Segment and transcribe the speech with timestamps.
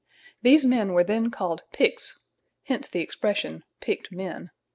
[0.41, 2.23] These men were then called Picts,
[2.63, 4.49] hence the expression "picked men."